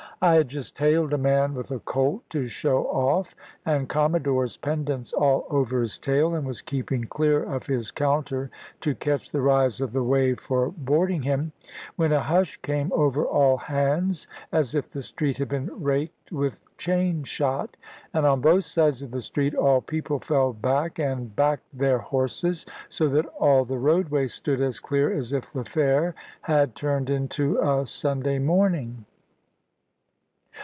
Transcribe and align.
I 0.23 0.35
had 0.35 0.49
just 0.49 0.77
hailed 0.77 1.13
a 1.13 1.17
man 1.17 1.55
with 1.55 1.71
a 1.71 1.79
colt 1.79 2.29
to 2.29 2.47
show 2.47 2.83
off, 2.89 3.33
and 3.65 3.89
commodore's 3.89 4.55
pendants 4.55 5.13
all 5.13 5.47
over 5.49 5.79
his 5.79 5.97
tail, 5.97 6.35
and 6.35 6.45
was 6.45 6.61
keeping 6.61 7.05
clear 7.05 7.41
of 7.41 7.65
his 7.65 7.89
counter 7.89 8.51
to 8.81 8.93
catch 8.93 9.31
the 9.31 9.41
rise 9.41 9.81
of 9.81 9.93
the 9.93 10.03
wave 10.03 10.39
for 10.39 10.69
boarding 10.69 11.23
him, 11.23 11.53
when 11.95 12.11
a 12.13 12.19
hush 12.19 12.57
came 12.61 12.91
over 12.93 13.25
all 13.25 13.57
hands 13.57 14.27
as 14.51 14.75
if 14.75 14.89
the 14.89 15.01
street 15.01 15.39
had 15.39 15.49
been 15.49 15.71
raked 15.81 16.31
with 16.31 16.61
chain 16.77 17.23
shot. 17.23 17.75
And 18.13 18.23
on 18.23 18.41
both 18.41 18.65
sides 18.65 19.01
of 19.01 19.09
the 19.09 19.23
street 19.23 19.55
all 19.55 19.81
people 19.81 20.19
fell 20.19 20.53
back 20.53 20.99
and 20.99 21.35
backed 21.35 21.75
their 21.75 21.97
horses, 21.97 22.63
so 22.89 23.07
that 23.07 23.25
all 23.39 23.65
the 23.65 23.79
roadway 23.79 24.27
stood 24.27 24.61
as 24.61 24.79
clear 24.79 25.11
as 25.11 25.33
if 25.33 25.51
the 25.51 25.65
fair 25.65 26.13
had 26.41 26.75
turned 26.75 27.09
into 27.09 27.57
a 27.57 27.87
Sunday 27.87 28.37
morning. 28.37 29.05